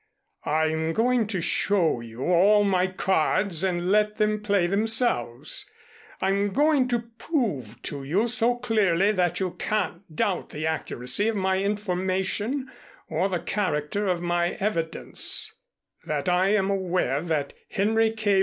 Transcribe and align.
"I'm 0.47 0.93
going 0.93 1.27
to 1.27 1.41
show 1.41 1.99
you 2.01 2.23
all 2.25 2.63
my 2.63 2.87
cards 2.87 3.63
and 3.63 3.91
let 3.91 4.17
them 4.17 4.41
play 4.41 4.65
themselves. 4.65 5.69
I'm 6.19 6.53
going 6.53 6.87
to 6.87 7.11
prove 7.19 7.79
to 7.83 8.03
you 8.03 8.27
so 8.27 8.55
clearly 8.55 9.11
that 9.11 9.39
you 9.39 9.51
can't 9.51 10.15
doubt 10.15 10.49
the 10.49 10.65
accuracy 10.65 11.27
of 11.27 11.35
my 11.35 11.59
information 11.59 12.67
or 13.09 13.29
the 13.29 13.37
character 13.41 14.07
of 14.07 14.23
my 14.23 14.53
evidence 14.53 15.53
that 16.07 16.27
I 16.27 16.47
am 16.47 16.71
aware 16.71 17.21
that 17.21 17.53
Henry 17.69 18.09
K. 18.09 18.39